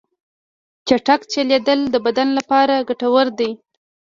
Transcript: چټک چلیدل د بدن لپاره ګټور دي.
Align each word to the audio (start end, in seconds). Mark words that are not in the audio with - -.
چټک 0.87 1.21
چلیدل 1.33 1.79
د 1.89 1.95
بدن 2.05 2.27
لپاره 2.37 2.75
ګټور 2.89 3.27
دي. 3.39 3.51